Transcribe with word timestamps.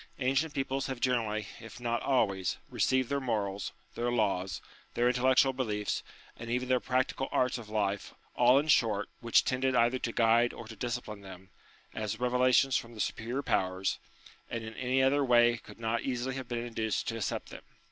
Ancient 0.17 0.55
peoples 0.55 0.87
have 0.87 0.99
generally, 0.99 1.45
if 1.59 1.79
not 1.79 2.01
always, 2.01 2.57
received 2.71 3.07
their 3.09 3.19
morals, 3.19 3.71
their 3.93 4.11
laws, 4.11 4.59
their 4.95 5.07
intel 5.13 5.25
lectual 5.25 5.55
beliefs, 5.55 6.01
and 6.35 6.49
even 6.49 6.67
their 6.69 6.79
practical 6.79 7.29
arts 7.31 7.59
of 7.59 7.69
life, 7.69 8.15
all 8.35 8.57
in 8.57 8.67
short 8.67 9.09
which 9.19 9.45
tended 9.45 9.75
either 9.75 9.99
to 9.99 10.11
guide 10.11 10.53
or 10.53 10.67
to 10.67 10.75
discipline 10.75 11.21
them, 11.21 11.51
as 11.93 12.19
revelations 12.19 12.75
from 12.75 12.95
the 12.95 12.99
superior 12.99 13.43
powers, 13.43 13.99
and 14.49 14.63
in 14.63 14.73
any 14.73 15.03
other 15.03 15.23
way 15.23 15.57
could 15.59 15.79
not 15.79 16.01
easily 16.01 16.33
have 16.33 16.47
been 16.47 16.65
induced 16.65 17.07
to 17.07 17.17
accept 17.17 17.49
them. 17.49 17.61